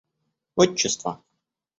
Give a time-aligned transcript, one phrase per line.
[0.63, 1.21] Отчество